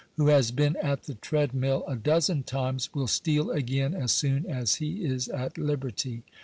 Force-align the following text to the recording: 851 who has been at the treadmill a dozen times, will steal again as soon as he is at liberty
851 0.15 0.25
who 0.25 0.35
has 0.35 0.51
been 0.51 0.75
at 0.91 1.03
the 1.03 1.13
treadmill 1.13 1.85
a 1.87 1.95
dozen 1.95 2.41
times, 2.41 2.91
will 2.95 3.05
steal 3.05 3.51
again 3.51 3.93
as 3.93 4.11
soon 4.11 4.47
as 4.47 4.77
he 4.77 5.05
is 5.05 5.27
at 5.29 5.59
liberty 5.59 6.23